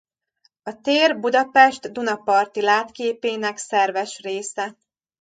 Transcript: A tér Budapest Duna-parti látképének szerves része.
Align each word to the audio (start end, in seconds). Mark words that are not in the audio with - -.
A 0.63 0.81
tér 0.81 1.19
Budapest 1.19 1.91
Duna-parti 1.91 2.61
látképének 2.61 3.57
szerves 3.57 4.19
része. 4.19 4.75